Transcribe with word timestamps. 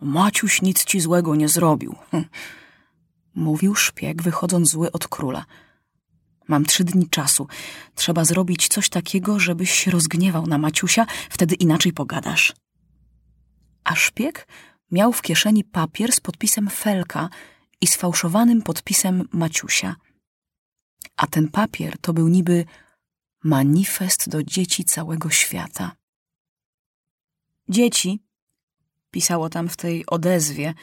Maciuś 0.00 0.62
nic 0.62 0.84
ci 0.84 1.00
złego 1.00 1.34
nie 1.34 1.48
zrobił. 1.48 1.96
Hm. 2.10 2.24
Mówił 3.34 3.74
szpieg, 3.74 4.22
wychodząc 4.22 4.68
zły 4.68 4.92
od 4.92 5.08
króla. 5.08 5.44
Mam 6.48 6.64
trzy 6.64 6.84
dni 6.84 7.08
czasu. 7.08 7.48
Trzeba 7.94 8.24
zrobić 8.24 8.68
coś 8.68 8.88
takiego, 8.88 9.38
żebyś 9.38 9.70
się 9.70 9.90
rozgniewał 9.90 10.46
na 10.46 10.58
Maciusia, 10.58 11.06
wtedy 11.30 11.54
inaczej 11.54 11.92
pogadasz. 11.92 12.52
A 13.84 13.94
szpieg 13.94 14.46
miał 14.90 15.12
w 15.12 15.22
kieszeni 15.22 15.64
papier 15.64 16.12
z 16.12 16.20
podpisem 16.20 16.70
Felka 16.70 17.28
i 17.80 17.86
sfałszowanym 17.86 18.62
podpisem 18.62 19.28
Maciusia. 19.32 19.96
A 21.16 21.26
ten 21.26 21.48
papier 21.48 21.98
to 21.98 22.12
był 22.12 22.28
niby 22.28 22.64
manifest 23.44 24.28
do 24.28 24.42
dzieci 24.42 24.84
całego 24.84 25.30
świata. 25.30 25.96
Dzieci, 27.68 28.20
pisało 29.10 29.48
tam 29.48 29.68
w 29.68 29.76
tej 29.76 30.06
odezwie, 30.06 30.74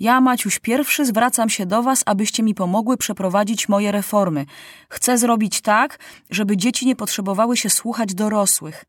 ja, 0.00 0.20
Maciuś 0.20 0.58
pierwszy, 0.58 1.06
zwracam 1.06 1.50
się 1.50 1.66
do 1.66 1.82
was, 1.82 2.02
abyście 2.06 2.42
mi 2.42 2.54
pomogły 2.54 2.96
przeprowadzić 2.96 3.68
moje 3.68 3.92
reformy. 3.92 4.46
Chcę 4.88 5.18
zrobić 5.18 5.60
tak, 5.60 5.98
żeby 6.30 6.56
dzieci 6.56 6.86
nie 6.86 6.96
potrzebowały 6.96 7.56
się 7.56 7.70
słuchać 7.70 8.14
dorosłych. 8.14 8.84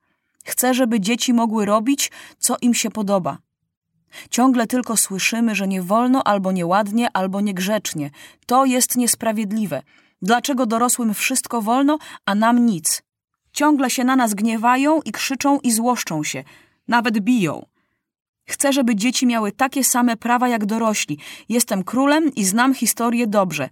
Chcę, 0.45 0.73
żeby 0.73 0.99
dzieci 0.99 1.33
mogły 1.33 1.65
robić, 1.65 2.11
co 2.39 2.57
im 2.61 2.73
się 2.73 2.91
podoba. 2.91 3.37
Ciągle 4.29 4.67
tylko 4.67 4.97
słyszymy, 4.97 5.55
że 5.55 5.67
nie 5.67 5.81
wolno 5.81 6.23
albo 6.23 6.51
nieładnie, 6.51 7.09
albo 7.13 7.41
niegrzecznie. 7.41 8.11
To 8.45 8.65
jest 8.65 8.95
niesprawiedliwe. 8.95 9.81
Dlaczego 10.21 10.65
dorosłym 10.65 11.13
wszystko 11.13 11.61
wolno, 11.61 11.97
a 12.25 12.35
nam 12.35 12.65
nic? 12.65 13.03
Ciągle 13.51 13.89
się 13.89 14.03
na 14.03 14.15
nas 14.15 14.33
gniewają 14.33 15.01
i 15.01 15.11
krzyczą 15.11 15.59
i 15.59 15.71
złoszczą 15.71 16.23
się. 16.23 16.43
Nawet 16.87 17.19
biją. 17.19 17.65
Chcę, 18.45 18.73
żeby 18.73 18.95
dzieci 18.95 19.25
miały 19.25 19.51
takie 19.51 19.83
same 19.83 20.17
prawa 20.17 20.47
jak 20.47 20.65
dorośli. 20.65 21.19
Jestem 21.49 21.83
królem 21.83 22.35
i 22.35 22.45
znam 22.45 22.73
historię 22.73 23.27
dobrze. 23.27 23.69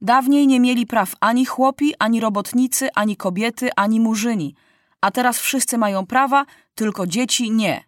Dawniej 0.00 0.46
nie 0.46 0.60
mieli 0.60 0.86
praw 0.86 1.12
ani 1.20 1.44
chłopi, 1.46 1.94
ani 1.98 2.20
robotnicy, 2.20 2.88
ani 2.94 3.16
kobiety, 3.16 3.70
ani 3.76 4.00
murzyni. 4.00 4.54
A 5.00 5.10
teraz 5.10 5.38
wszyscy 5.38 5.78
mają 5.78 6.06
prawa, 6.06 6.46
tylko 6.74 7.06
dzieci 7.06 7.50
nie. 7.50 7.84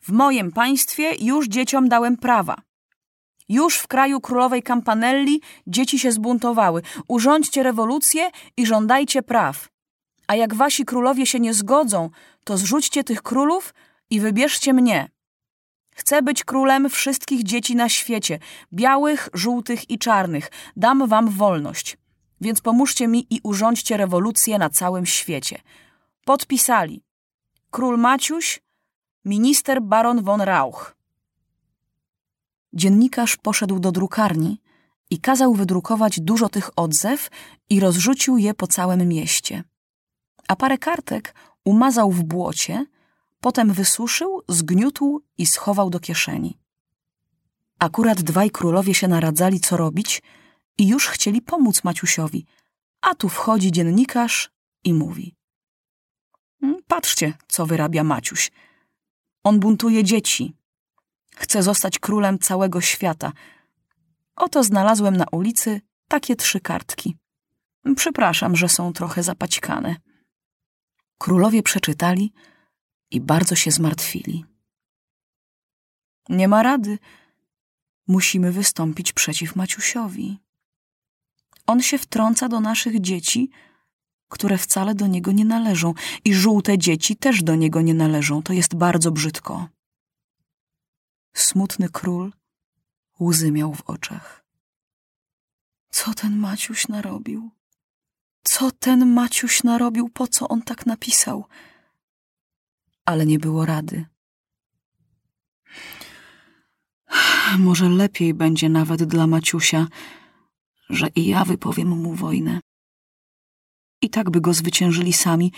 W 0.00 0.12
moim 0.12 0.52
państwie 0.52 1.14
już 1.20 1.48
dzieciom 1.48 1.88
dałem 1.88 2.16
prawa. 2.16 2.56
Już 3.48 3.76
w 3.76 3.86
kraju 3.86 4.20
królowej 4.20 4.62
Campanelli 4.62 5.40
dzieci 5.66 5.98
się 5.98 6.12
zbuntowały. 6.12 6.82
Urządźcie 7.08 7.62
rewolucję 7.62 8.30
i 8.56 8.66
żądajcie 8.66 9.22
praw. 9.22 9.68
A 10.26 10.34
jak 10.34 10.54
wasi 10.54 10.84
królowie 10.84 11.26
się 11.26 11.40
nie 11.40 11.54
zgodzą, 11.54 12.10
to 12.44 12.58
zrzućcie 12.58 13.04
tych 13.04 13.22
królów 13.22 13.74
i 14.10 14.20
wybierzcie 14.20 14.72
mnie. 14.72 15.11
Chcę 15.94 16.22
być 16.22 16.44
królem 16.44 16.90
wszystkich 16.90 17.42
dzieci 17.42 17.76
na 17.76 17.88
świecie, 17.88 18.38
białych, 18.72 19.28
żółtych 19.34 19.90
i 19.90 19.98
czarnych. 19.98 20.50
Dam 20.76 21.08
wam 21.08 21.28
wolność. 21.28 21.98
Więc 22.40 22.60
pomóżcie 22.60 23.08
mi 23.08 23.26
i 23.30 23.40
urządźcie 23.42 23.96
rewolucję 23.96 24.58
na 24.58 24.70
całym 24.70 25.06
świecie. 25.06 25.60
Podpisali 26.24 27.02
król 27.70 27.98
Maciuś, 27.98 28.60
minister 29.24 29.82
baron 29.82 30.22
von 30.22 30.40
Rauch. 30.40 30.96
Dziennikarz 32.72 33.36
poszedł 33.36 33.78
do 33.78 33.92
drukarni 33.92 34.60
i 35.10 35.18
kazał 35.18 35.54
wydrukować 35.54 36.20
dużo 36.20 36.48
tych 36.48 36.70
odzew 36.76 37.30
i 37.70 37.80
rozrzucił 37.80 38.38
je 38.38 38.54
po 38.54 38.66
całym 38.66 39.08
mieście. 39.08 39.64
A 40.48 40.56
parę 40.56 40.78
kartek 40.78 41.34
umazał 41.64 42.10
w 42.10 42.22
błocie, 42.22 42.86
potem 43.42 43.72
wysuszył, 43.72 44.42
zgniótł 44.48 45.22
i 45.38 45.46
schował 45.46 45.90
do 45.90 46.00
kieszeni. 46.00 46.58
Akurat 47.78 48.22
dwaj 48.22 48.50
królowie 48.50 48.94
się 48.94 49.08
naradzali, 49.08 49.60
co 49.60 49.76
robić 49.76 50.22
i 50.78 50.88
już 50.88 51.06
chcieli 51.08 51.42
pomóc 51.42 51.84
Maciusiowi, 51.84 52.46
a 53.00 53.14
tu 53.14 53.28
wchodzi 53.28 53.72
dziennikarz 53.72 54.50
i 54.84 54.94
mówi. 54.94 55.34
"Mm, 56.62 56.76
Patrzcie, 56.86 57.34
co 57.48 57.66
wyrabia 57.66 58.04
Maciuś. 58.04 58.50
On 59.44 59.60
buntuje 59.60 60.04
dzieci. 60.04 60.54
Chce 61.36 61.62
zostać 61.62 61.98
królem 61.98 62.38
całego 62.38 62.80
świata. 62.80 63.32
Oto 64.36 64.62
znalazłem 64.64 65.16
na 65.16 65.24
ulicy 65.32 65.80
takie 66.08 66.36
trzy 66.36 66.60
kartki. 66.60 67.16
Przepraszam, 67.96 68.56
że 68.56 68.68
są 68.68 68.92
trochę 68.92 69.22
zapaćkane. 69.22 69.96
Królowie 71.18 71.62
przeczytali 71.62 72.32
i 73.12 73.20
bardzo 73.20 73.54
się 73.54 73.70
zmartwili. 73.70 74.44
Nie 76.28 76.48
ma 76.48 76.62
rady. 76.62 76.98
Musimy 78.06 78.52
wystąpić 78.52 79.12
przeciw 79.12 79.56
Maciusiowi. 79.56 80.38
On 81.66 81.82
się 81.82 81.98
wtrąca 81.98 82.48
do 82.48 82.60
naszych 82.60 83.00
dzieci, 83.00 83.50
które 84.28 84.58
wcale 84.58 84.94
do 84.94 85.06
niego 85.06 85.32
nie 85.32 85.44
należą, 85.44 85.94
i 86.24 86.34
żółte 86.34 86.78
dzieci 86.78 87.16
też 87.16 87.42
do 87.42 87.54
niego 87.54 87.80
nie 87.82 87.94
należą. 87.94 88.42
To 88.42 88.52
jest 88.52 88.74
bardzo 88.74 89.10
brzydko. 89.10 89.68
Smutny 91.34 91.88
król 91.88 92.32
łzy 93.20 93.52
miał 93.52 93.74
w 93.74 93.82
oczach. 93.90 94.44
Co 95.90 96.14
ten 96.14 96.36
Maciuś 96.36 96.88
narobił? 96.88 97.50
Co 98.42 98.70
ten 98.70 99.12
Maciuś 99.12 99.62
narobił? 99.62 100.08
Po 100.08 100.28
co 100.28 100.48
on 100.48 100.62
tak 100.62 100.86
napisał? 100.86 101.44
Ale 103.12 103.26
nie 103.26 103.38
było 103.38 103.66
rady. 103.66 104.04
Może 107.58 107.88
lepiej 107.88 108.34
będzie 108.34 108.68
nawet 108.68 109.04
dla 109.04 109.26
Maciusia, 109.26 109.86
że 110.90 111.08
i 111.08 111.26
ja 111.26 111.44
wypowiem 111.44 111.88
mu 111.88 112.14
wojnę. 112.14 112.60
I 114.02 114.10
tak 114.10 114.30
by 114.30 114.40
go 114.40 114.54
zwyciężyli 114.54 115.12
sami 115.12 115.52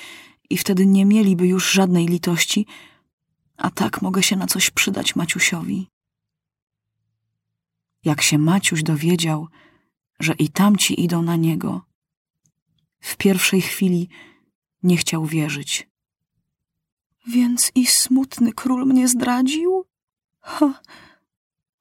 i 0.50 0.58
wtedy 0.58 0.86
nie 0.86 1.04
mieliby 1.04 1.46
już 1.46 1.72
żadnej 1.72 2.06
litości, 2.06 2.66
a 3.56 3.70
tak 3.70 4.02
mogę 4.02 4.22
się 4.22 4.36
na 4.36 4.46
coś 4.46 4.70
przydać 4.70 5.16
Maciusiowi. 5.16 5.88
Jak 8.04 8.22
się 8.22 8.38
Maciuś 8.38 8.82
dowiedział, 8.82 9.48
że 10.20 10.32
i 10.32 10.48
tamci 10.48 11.04
idą 11.04 11.22
na 11.22 11.36
niego, 11.36 11.82
w 13.00 13.16
pierwszej 13.16 13.62
chwili 13.62 14.08
nie 14.82 14.96
chciał 14.96 15.26
wierzyć. 15.26 15.93
Więc 17.26 17.72
i 17.74 17.86
smutny 17.86 18.52
król 18.52 18.86
mnie 18.86 19.08
zdradził? 19.08 19.84
Ha, 20.40 20.80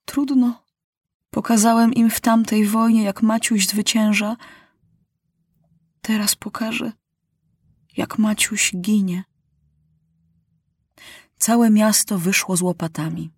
trudno. 0.06 0.64
Pokazałem 1.30 1.94
im 1.94 2.09
w 2.09 2.20
tamtej 2.20 2.66
wojnie, 2.66 3.04
jak 3.04 3.22
Maciuś 3.22 3.68
zwycięża. 3.68 4.36
Teraz 6.02 6.36
pokażę, 6.36 6.92
jak 7.98 8.18
Maciuś 8.18 8.72
ginie. 8.76 9.24
Całe 11.38 11.70
miasto 11.70 12.20
wyszło 12.20 12.58
z 12.58 12.62
łopatami. 12.62 13.31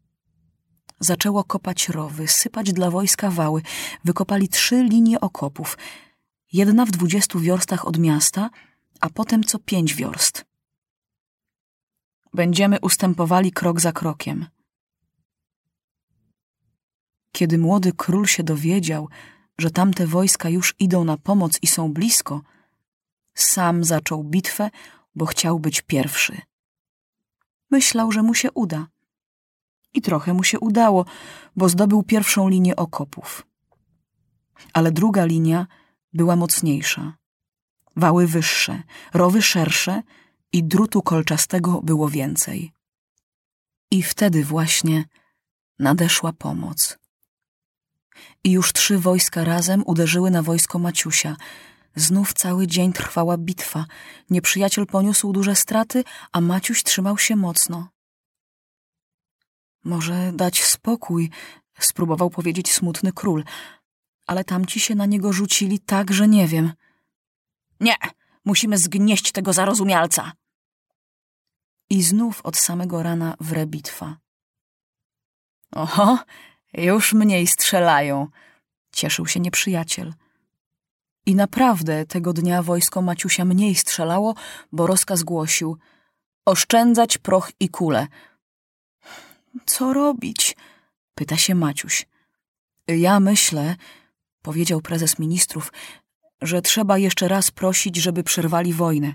Zaczęło 0.99 1.43
kopać 1.43 1.89
rowy, 1.89 2.27
sypać 2.27 2.73
dla 2.73 2.91
wojska 2.91 3.31
wały. 3.31 3.61
Wykopali 4.03 4.49
trzy 4.49 4.83
linie 4.83 5.19
okopów. 5.19 5.77
Jedna 6.53 6.85
w 6.85 6.91
dwudziestu 6.91 7.39
wiorstach 7.39 7.87
od 7.87 7.97
miasta, 7.97 8.49
a 9.01 9.09
potem 9.09 9.43
co 9.43 9.59
pięć 9.59 9.95
wiorst. 9.95 10.45
Będziemy 12.35 12.79
ustępowali 12.79 13.51
krok 13.51 13.79
za 13.79 13.91
krokiem. 13.91 14.45
Kiedy 17.31 17.57
młody 17.57 17.91
król 17.97 18.25
się 18.25 18.43
dowiedział, 18.43 19.09
że 19.57 19.71
tamte 19.71 20.07
wojska 20.07 20.49
już 20.49 20.75
idą 20.79 21.03
na 21.03 21.17
pomoc 21.17 21.59
i 21.61 21.67
są 21.67 21.93
blisko, 21.93 22.41
sam 23.33 23.83
zaczął 23.83 24.23
bitwę, 24.23 24.69
bo 25.15 25.25
chciał 25.25 25.59
być 25.59 25.81
pierwszy. 25.81 26.41
Myślał, 27.71 28.11
że 28.11 28.23
mu 28.23 28.33
się 28.33 28.51
uda. 28.51 28.87
I 29.93 30.01
trochę 30.01 30.33
mu 30.33 30.43
się 30.43 30.59
udało, 30.59 31.05
bo 31.55 31.69
zdobył 31.69 32.03
pierwszą 32.03 32.49
linię 32.49 32.75
okopów. 32.75 33.47
Ale 34.73 34.91
druga 34.91 35.25
linia 35.25 35.67
była 36.13 36.35
mocniejsza. 36.35 37.17
Wały 37.95 38.27
wyższe, 38.27 38.83
rowy 39.13 39.41
szersze 39.41 40.03
i 40.55 40.63
drutu 40.63 41.01
kolczastego 41.01 41.81
było 41.81 42.09
więcej. 42.09 42.71
I 43.91 44.03
wtedy 44.03 44.43
właśnie 44.43 45.05
nadeszła 45.79 46.33
pomoc. 46.33 46.97
I 48.43 48.51
już 48.51 48.73
trzy 48.73 48.99
wojska 48.99 49.43
razem 49.43 49.83
uderzyły 49.85 50.31
na 50.31 50.41
wojsko 50.41 50.79
Maciusia. 50.79 51.35
Znów 51.95 52.33
cały 52.33 52.67
dzień 52.67 52.93
trwała 52.93 53.37
bitwa. 53.37 53.85
Nieprzyjaciel 54.29 54.85
poniósł 54.85 55.33
duże 55.33 55.55
straty, 55.55 56.03
a 56.31 56.41
Maciuś 56.41 56.83
trzymał 56.83 57.17
się 57.17 57.35
mocno. 57.35 57.89
Może 59.83 60.31
dać 60.33 60.63
spokój, 60.63 61.29
spróbował 61.79 62.29
powiedzieć 62.29 62.73
smutny 62.73 63.11
król, 63.11 63.43
ale 64.27 64.43
tamci 64.43 64.79
się 64.79 64.95
na 64.95 65.05
niego 65.05 65.33
rzucili 65.33 65.79
tak, 65.79 66.13
że 66.13 66.27
nie 66.27 66.47
wiem. 66.47 66.73
Nie, 67.79 67.95
musimy 68.45 68.77
zgnieść 68.77 69.31
tego 69.31 69.53
zarozumialca. 69.53 70.31
I 71.89 72.03
znów 72.03 72.41
od 72.41 72.57
samego 72.57 73.03
rana 73.03 73.35
wre 73.39 73.65
bitwa. 73.65 74.17
Oho, 75.71 76.19
już 76.73 77.13
mniej 77.13 77.47
strzelają, 77.47 78.27
cieszył 78.91 79.27
się 79.27 79.39
nieprzyjaciel. 79.39 80.13
I 81.25 81.35
naprawdę 81.35 82.05
tego 82.05 82.33
dnia 82.33 82.63
wojsko 82.63 83.01
Maciusia 83.01 83.45
mniej 83.45 83.75
strzelało, 83.75 84.35
bo 84.71 84.87
rozkaz 84.87 85.23
głosił 85.23 85.77
oszczędzać 86.45 87.17
proch 87.17 87.51
i 87.59 87.69
kule. 87.69 88.07
Co 89.65 89.93
robić? 89.93 90.57
pyta 91.15 91.37
się 91.37 91.55
Maciuś. 91.55 92.07
Ja 92.87 93.19
myślę, 93.19 93.75
powiedział 94.41 94.81
prezes 94.81 95.19
ministrów, 95.19 95.73
że 96.41 96.61
trzeba 96.61 96.97
jeszcze 96.97 97.27
raz 97.27 97.51
prosić, 97.51 97.95
żeby 97.95 98.23
przerwali 98.23 98.73
wojnę. 98.73 99.13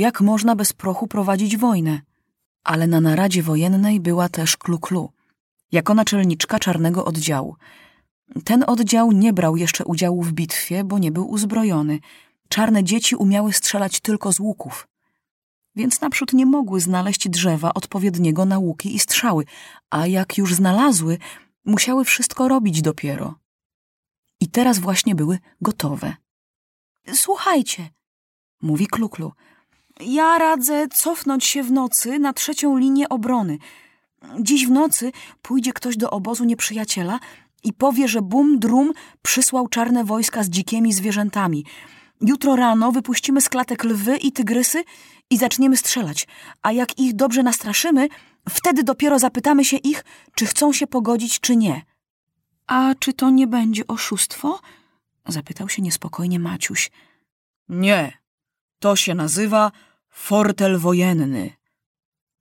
Jak 0.00 0.20
można 0.20 0.56
bez 0.56 0.72
prochu 0.72 1.06
prowadzić 1.06 1.56
wojnę? 1.56 2.00
Ale 2.64 2.86
na 2.86 3.00
naradzie 3.00 3.42
wojennej 3.42 4.00
była 4.00 4.28
też 4.28 4.56
Kluklu, 4.56 5.12
jako 5.72 5.94
naczelniczka 5.94 6.58
czarnego 6.58 7.04
oddziału. 7.04 7.56
Ten 8.44 8.64
oddział 8.66 9.12
nie 9.12 9.32
brał 9.32 9.56
jeszcze 9.56 9.84
udziału 9.84 10.22
w 10.22 10.32
bitwie, 10.32 10.84
bo 10.84 10.98
nie 10.98 11.12
był 11.12 11.30
uzbrojony. 11.30 11.98
Czarne 12.48 12.84
dzieci 12.84 13.16
umiały 13.16 13.52
strzelać 13.52 14.00
tylko 14.00 14.32
z 14.32 14.40
łuków. 14.40 14.88
Więc 15.76 16.00
naprzód 16.00 16.32
nie 16.32 16.46
mogły 16.46 16.80
znaleźć 16.80 17.28
drzewa 17.28 17.74
odpowiedniego 17.74 18.44
na 18.44 18.58
łuki 18.58 18.94
i 18.94 18.98
strzały, 18.98 19.44
a 19.90 20.06
jak 20.06 20.38
już 20.38 20.54
znalazły, 20.54 21.18
musiały 21.64 22.04
wszystko 22.04 22.48
robić 22.48 22.82
dopiero. 22.82 23.34
I 24.40 24.48
teraz 24.48 24.78
właśnie 24.78 25.14
były 25.14 25.38
gotowe. 25.60 26.16
Słuchajcie, 27.14 27.88
mówi 28.62 28.86
Kluklu, 28.86 29.32
ja 30.02 30.38
radzę 30.38 30.88
cofnąć 30.88 31.44
się 31.44 31.62
w 31.62 31.72
nocy 31.72 32.18
na 32.18 32.32
trzecią 32.32 32.76
linię 32.76 33.08
obrony. 33.08 33.58
Dziś 34.40 34.66
w 34.66 34.70
nocy 34.70 35.12
pójdzie 35.42 35.72
ktoś 35.72 35.96
do 35.96 36.10
obozu 36.10 36.44
nieprzyjaciela 36.44 37.20
i 37.64 37.72
powie, 37.72 38.08
że 38.08 38.22
Bum 38.22 38.58
Drum 38.58 38.92
przysłał 39.22 39.68
czarne 39.68 40.04
wojska 40.04 40.42
z 40.42 40.48
dzikimi 40.48 40.92
zwierzętami. 40.92 41.64
Jutro 42.20 42.56
rano 42.56 42.92
wypuścimy 42.92 43.40
z 43.40 43.48
klatek 43.48 43.84
lwy 43.84 44.16
i 44.16 44.32
tygrysy 44.32 44.84
i 45.30 45.38
zaczniemy 45.38 45.76
strzelać, 45.76 46.26
a 46.62 46.72
jak 46.72 46.98
ich 46.98 47.14
dobrze 47.14 47.42
nastraszymy, 47.42 48.08
wtedy 48.48 48.82
dopiero 48.82 49.18
zapytamy 49.18 49.64
się 49.64 49.76
ich, 49.76 50.04
czy 50.34 50.46
chcą 50.46 50.72
się 50.72 50.86
pogodzić, 50.86 51.40
czy 51.40 51.56
nie. 51.56 51.82
A 52.66 52.94
czy 52.98 53.12
to 53.12 53.30
nie 53.30 53.46
będzie 53.46 53.86
oszustwo? 53.86 54.60
Zapytał 55.28 55.68
się 55.68 55.82
niespokojnie 55.82 56.38
Maciuś. 56.38 56.90
Nie, 57.68 58.18
to 58.78 58.96
się 58.96 59.14
nazywa 59.14 59.72
fortel 60.10 60.78
wojenny, 60.78 61.52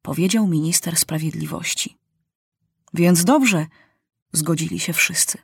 powiedział 0.01 0.48
minister 0.48 0.98
sprawiedliwości. 0.98 1.98
Więc 2.94 3.24
dobrze, 3.24 3.68
zgodzili 4.31 4.80
się 4.80 4.94
wszyscy. 4.94 5.38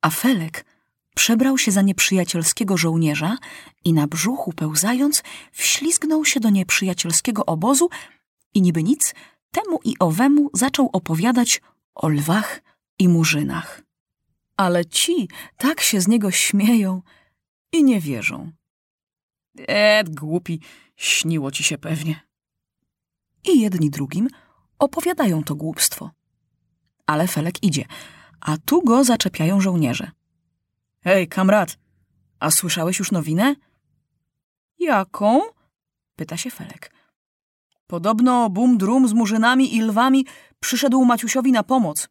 A 0.00 0.10
Felek 0.10 0.64
przebrał 1.14 1.58
się 1.58 1.72
za 1.72 1.82
nieprzyjacielskiego 1.82 2.76
żołnierza 2.76 3.36
i 3.84 3.92
na 3.92 4.06
brzuchu 4.06 4.52
pełzając 4.52 5.22
wślizgnął 5.52 6.24
się 6.24 6.40
do 6.40 6.50
nieprzyjacielskiego 6.50 7.46
obozu 7.46 7.88
i 8.54 8.62
niby 8.62 8.82
nic 8.82 9.14
temu 9.50 9.80
i 9.84 9.94
owemu 9.98 10.50
zaczął 10.54 10.90
opowiadać 10.92 11.60
o 11.94 12.08
lwach 12.08 12.62
i 12.98 13.08
murzynach. 13.08 13.82
Ale 14.56 14.84
ci 14.84 15.28
tak 15.56 15.80
się 15.80 16.00
z 16.00 16.08
niego 16.08 16.30
śmieją 16.30 17.02
i 17.72 17.84
nie 17.84 18.00
wierzą. 18.00 18.52
E, 19.68 20.04
głupi, 20.04 20.60
śniło 20.96 21.50
ci 21.50 21.64
się 21.64 21.78
pewnie. 21.78 22.20
I 23.44 23.60
jedni 23.60 23.90
drugim 23.90 24.28
opowiadają 24.78 25.44
to 25.44 25.54
głupstwo. 25.54 26.10
Ale 27.06 27.28
Felek 27.28 27.62
idzie, 27.62 27.84
a 28.40 28.56
tu 28.58 28.82
go 28.82 29.04
zaczepiają 29.04 29.60
żołnierze. 29.60 30.10
Hej, 31.00 31.28
kamrat, 31.28 31.78
a 32.40 32.50
słyszałeś 32.50 32.98
już 32.98 33.12
nowinę? 33.12 33.54
Jaką? 34.78 35.40
pyta 36.16 36.36
się 36.36 36.50
Felek. 36.50 36.92
Podobno 37.86 38.50
bum 38.50 38.78
drum 38.78 39.08
z 39.08 39.12
murzynami 39.12 39.76
i 39.76 39.82
lwami 39.82 40.26
przyszedł 40.60 41.04
Maciusiowi 41.04 41.52
na 41.52 41.62
pomoc. 41.62 42.08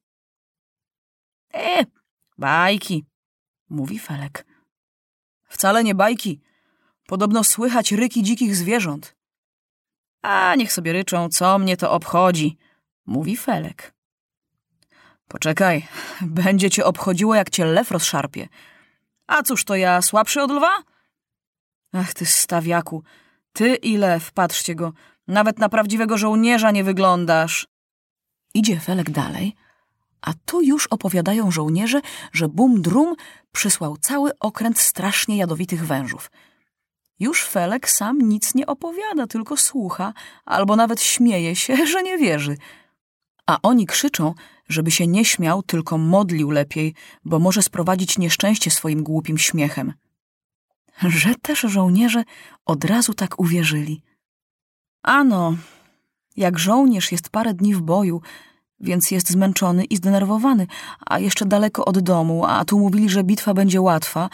E, 1.53 1.85
bajki, 2.37 3.05
mówi 3.69 3.99
Felek. 3.99 4.45
Wcale 5.47 5.83
nie 5.83 5.95
bajki. 5.95 6.41
Podobno 7.07 7.43
słychać 7.43 7.91
ryki 7.91 8.23
dzikich 8.23 8.55
zwierząt. 8.55 9.15
A 10.21 10.55
niech 10.55 10.73
sobie 10.73 10.93
ryczą, 10.93 11.29
co 11.29 11.59
mnie 11.59 11.77
to 11.77 11.91
obchodzi, 11.91 12.57
mówi 13.05 13.37
Felek. 13.37 13.93
Poczekaj, 15.27 15.87
będzie 16.21 16.69
cię 16.69 16.85
obchodziło, 16.85 17.35
jak 17.35 17.49
cię 17.49 17.65
lew 17.65 17.91
rozszarpie. 17.91 18.47
A 19.27 19.43
cóż 19.43 19.63
to 19.63 19.75
ja, 19.75 20.01
słabszy 20.01 20.41
od 20.41 20.51
lwa? 20.51 20.83
Ach, 21.93 22.13
ty 22.13 22.25
stawiaku, 22.25 23.03
ty 23.53 23.75
i 23.75 23.97
lew, 23.97 24.31
patrzcie 24.31 24.75
go, 24.75 24.93
nawet 25.27 25.59
na 25.59 25.69
prawdziwego 25.69 26.17
żołnierza 26.17 26.71
nie 26.71 26.83
wyglądasz. 26.83 27.67
Idzie 28.53 28.79
Felek 28.79 29.09
dalej, 29.09 29.55
a 30.21 30.33
tu 30.45 30.61
już 30.61 30.87
opowiadają 30.87 31.51
żołnierze, 31.51 32.01
że 32.31 32.47
Bum 32.47 32.81
Drum 32.81 33.15
przysłał 33.51 33.97
cały 33.97 34.39
okręt 34.39 34.79
strasznie 34.79 35.37
jadowitych 35.37 35.85
wężów. 35.87 36.31
Już 37.19 37.43
Felek 37.43 37.89
sam 37.89 38.21
nic 38.21 38.55
nie 38.55 38.65
opowiada, 38.65 39.27
tylko 39.27 39.57
słucha, 39.57 40.13
albo 40.45 40.75
nawet 40.75 41.01
śmieje 41.01 41.55
się, 41.55 41.85
że 41.91 42.03
nie 42.03 42.17
wierzy. 42.17 42.57
A 43.45 43.57
oni 43.63 43.85
krzyczą, 43.85 44.33
żeby 44.69 44.91
się 44.91 45.07
nie 45.07 45.25
śmiał, 45.25 45.63
tylko 45.63 45.97
modlił 45.97 46.51
lepiej, 46.51 46.93
bo 47.25 47.39
może 47.39 47.61
sprowadzić 47.61 48.17
nieszczęście 48.17 48.71
swoim 48.71 49.03
głupim 49.03 49.37
śmiechem. 49.37 49.93
Że 51.01 51.35
też 51.41 51.59
żołnierze 51.59 52.23
od 52.65 52.85
razu 52.85 53.13
tak 53.13 53.39
uwierzyli. 53.39 54.01
Ano, 55.03 55.55
jak 56.37 56.59
żołnierz 56.59 57.11
jest 57.11 57.29
parę 57.29 57.53
dni 57.53 57.75
w 57.75 57.81
boju, 57.81 58.21
więc 58.79 59.11
jest 59.11 59.29
zmęczony 59.29 59.83
i 59.83 59.95
zdenerwowany, 59.95 60.67
a 61.05 61.19
jeszcze 61.19 61.45
daleko 61.45 61.85
od 61.85 61.99
domu, 61.99 62.45
a 62.45 62.65
tu 62.65 62.79
mówili, 62.79 63.09
że 63.09 63.23
bitwa 63.23 63.53
będzie 63.53 63.81
łatwa, 63.81 64.29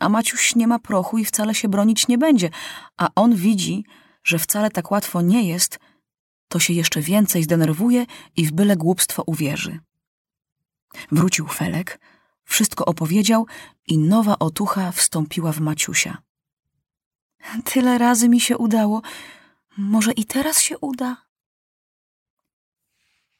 a 0.00 0.08
Maciuś 0.08 0.54
nie 0.54 0.66
ma 0.66 0.78
prochu 0.78 1.18
i 1.18 1.24
wcale 1.24 1.54
się 1.54 1.68
bronić 1.68 2.08
nie 2.08 2.18
będzie, 2.18 2.50
a 2.96 3.08
on 3.14 3.34
widzi, 3.34 3.84
że 4.24 4.38
wcale 4.38 4.70
tak 4.70 4.90
łatwo 4.90 5.22
nie 5.22 5.48
jest, 5.48 5.78
to 6.48 6.58
się 6.58 6.72
jeszcze 6.72 7.00
więcej 7.00 7.42
zdenerwuje 7.42 8.06
i 8.36 8.46
w 8.46 8.52
byle 8.52 8.76
głupstwo 8.76 9.22
uwierzy. 9.26 9.80
Wrócił 11.12 11.46
Felek, 11.46 12.00
wszystko 12.44 12.84
opowiedział 12.84 13.46
i 13.86 13.98
nowa 13.98 14.38
otucha 14.38 14.92
wstąpiła 14.92 15.52
w 15.52 15.60
Maciusia. 15.60 16.18
Tyle 17.64 17.98
razy 17.98 18.28
mi 18.28 18.40
się 18.40 18.58
udało, 18.58 19.02
może 19.76 20.12
i 20.12 20.24
teraz 20.24 20.60
się 20.60 20.78
uda? 20.78 21.24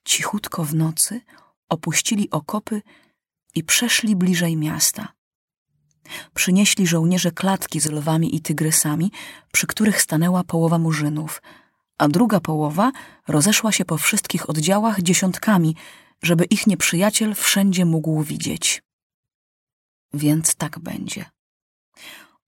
Cichutko 0.04 0.64
w 0.64 0.74
nocy 0.74 1.20
opuścili 1.68 2.30
okopy 2.30 2.82
i 3.54 3.64
przeszli 3.64 4.16
bliżej 4.16 4.56
miasta. 4.56 5.13
Przynieśli 6.34 6.86
żołnierze 6.86 7.30
klatki 7.30 7.80
z 7.80 7.90
lwami 7.90 8.36
i 8.36 8.40
tygrysami, 8.40 9.10
przy 9.52 9.66
których 9.66 10.02
stanęła 10.02 10.44
połowa 10.44 10.78
murzynów, 10.78 11.42
a 11.98 12.08
druga 12.08 12.40
połowa 12.40 12.92
rozeszła 13.28 13.72
się 13.72 13.84
po 13.84 13.98
wszystkich 13.98 14.50
oddziałach 14.50 15.02
dziesiątkami, 15.02 15.76
żeby 16.22 16.44
ich 16.44 16.66
nieprzyjaciel 16.66 17.34
wszędzie 17.34 17.84
mógł 17.84 18.22
widzieć. 18.22 18.82
Więc 20.14 20.54
tak 20.54 20.78
będzie. 20.78 21.24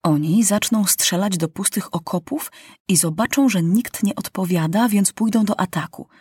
Oni 0.03 0.43
zaczną 0.43 0.85
strzelać 0.85 1.37
do 1.37 1.49
pustych 1.49 1.95
okopów 1.95 2.51
i 2.87 2.97
zobaczą, 2.97 3.49
że 3.49 3.63
nikt 3.63 4.03
nie 4.03 4.15
odpowiada, 4.15 4.89
więc 4.89 5.13
pójdą 5.13 5.45
do 5.45 5.59
ataku– 5.59 6.07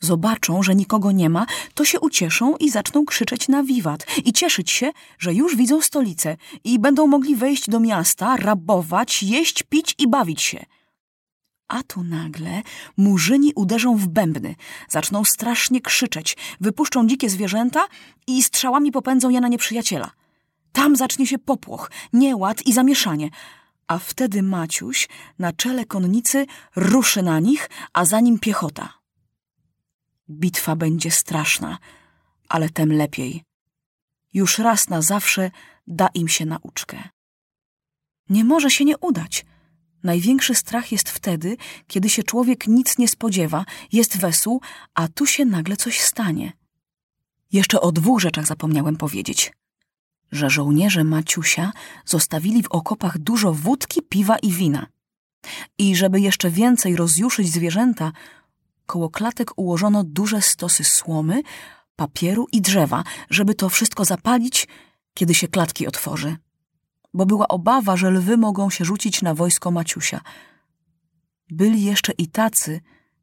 Zobaczą, 0.00 0.62
że 0.62 0.74
nikogo 0.74 1.12
nie 1.12 1.30
ma, 1.30 1.46
to 1.74 1.84
się 1.84 2.00
ucieszą 2.00 2.56
i 2.56 2.70
zaczną 2.70 3.04
krzyczeć 3.04 3.48
na 3.48 3.62
wiwat 3.62 4.06
i 4.24 4.32
cieszyć 4.32 4.70
się, 4.70 4.92
że 5.18 5.34
już 5.34 5.56
widzą 5.56 5.80
stolicę 5.80 6.36
i 6.64 6.78
będą 6.78 7.06
mogli 7.06 7.36
wejść 7.36 7.70
do 7.70 7.80
miasta, 7.80 8.36
rabować, 8.36 9.22
jeść, 9.22 9.62
pić 9.62 9.94
i 9.98 10.08
bawić 10.08 10.42
się. 10.42 10.64
A 11.68 11.82
tu 11.82 12.02
nagle 12.02 12.62
murzyni 12.96 13.52
uderzą 13.54 13.96
w 13.96 14.08
bębny, 14.08 14.54
zaczną 14.88 15.24
strasznie 15.24 15.80
krzyczeć, 15.80 16.36
wypuszczą 16.60 17.06
dzikie 17.06 17.30
zwierzęta 17.30 17.86
i 18.26 18.42
strzałami 18.42 18.92
popędzą 18.92 19.30
je 19.30 19.40
na 19.40 19.48
nieprzyjaciela. 19.48 20.10
Tam 20.72 20.96
zacznie 20.96 21.26
się 21.26 21.38
popłoch, 21.38 21.90
nieład 22.12 22.66
i 22.66 22.72
zamieszanie, 22.72 23.30
a 23.86 23.98
wtedy 23.98 24.42
Maciuś 24.42 25.08
na 25.38 25.52
czele 25.52 25.84
konnicy 25.84 26.46
ruszy 26.76 27.22
na 27.22 27.40
nich, 27.40 27.70
a 27.92 28.04
za 28.04 28.20
nim 28.20 28.38
piechota. 28.38 29.05
Bitwa 30.30 30.76
będzie 30.76 31.10
straszna, 31.10 31.78
ale 32.48 32.68
tem 32.68 32.92
lepiej. 32.92 33.44
Już 34.32 34.58
raz 34.58 34.88
na 34.88 35.02
zawsze 35.02 35.50
da 35.86 36.08
im 36.14 36.28
się 36.28 36.46
nauczkę. 36.46 37.08
Nie 38.28 38.44
może 38.44 38.70
się 38.70 38.84
nie 38.84 38.98
udać, 38.98 39.44
Największy 40.06 40.54
strach 40.54 40.92
jest 40.92 41.10
wtedy, 41.10 41.56
kiedy 41.86 42.08
się 42.10 42.22
człowiek 42.22 42.66
nic 42.66 42.98
nie 42.98 43.08
spodziewa, 43.08 43.64
jest 43.92 44.18
wesół, 44.18 44.60
a 44.94 45.08
tu 45.08 45.26
się 45.26 45.44
nagle 45.44 45.76
coś 45.76 46.00
stanie. 46.00 46.52
Jeszcze 47.52 47.80
o 47.80 47.92
dwóch 47.92 48.20
rzeczach 48.20 48.46
zapomniałem 48.46 48.96
powiedzieć. 48.96 49.52
Że 50.32 50.50
żołnierze 50.50 51.04
Maciusia 51.04 51.72
zostawili 52.04 52.62
w 52.62 52.68
okopach 52.70 53.18
dużo 53.18 53.52
wódki, 53.52 54.02
piwa 54.02 54.38
i 54.38 54.52
wina. 54.52 54.86
I 55.78 55.96
żeby 55.96 56.20
jeszcze 56.20 56.50
więcej 56.50 56.96
rozjuszyć 56.96 57.52
zwierzęta, 57.52 58.12
koło 58.86 59.10
klatek 59.10 59.50
ułożono 59.56 60.04
duże 60.04 60.42
stosy 60.42 60.84
słomy, 60.84 61.42
papieru 61.96 62.46
i 62.52 62.60
drzewa, 62.60 63.04
żeby 63.30 63.54
to 63.54 63.68
wszystko 63.68 64.04
zapalić, 64.04 64.68
kiedy 65.14 65.34
się 65.34 65.48
klatki 65.48 65.86
otworzy. 65.86 66.36
Bo 67.14 67.26
była 67.26 67.48
obawa, 67.48 67.96
że 67.96 68.10
lwy 68.10 68.36
mogą 68.36 68.70
się 68.70 68.84
rzucić 68.84 69.22
na 69.22 69.34
wojsko 69.34 69.70
Maciusia. 69.70 70.20
Byli 71.50 71.84
jeszcze 71.84 72.12
i 72.12 72.28
tacy, 72.28 72.80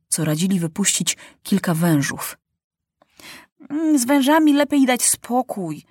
co 0.08 0.26
radzili 0.26 0.60
wypuścić 0.60 1.18
kilka 1.44 1.74
wężów. 1.74 2.38
"Mm, 3.70 4.00
Z 4.00 4.06
wężami 4.06 4.54
lepiej 4.54 4.86
dać 4.86 5.04
spokój, 5.04 5.84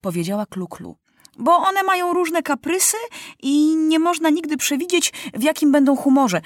powiedziała 0.00 0.46
Kluklu, 0.46 0.96
bo 1.38 1.56
one 1.56 1.82
mają 1.82 2.12
różne 2.12 2.42
kaprysy 2.42 2.96
i 3.42 3.76
nie 3.76 3.98
można 3.98 4.30
nigdy 4.30 4.56
przewidzieć, 4.56 5.12
w 5.34 5.42
jakim 5.42 5.72
będą 5.72 5.96
humorze. 5.96 6.40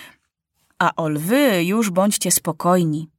A 0.84 0.94
o 0.96 1.08
lwy 1.08 1.64
już 1.64 1.90
bądźcie 1.90 2.30
spokojni. 2.30 3.10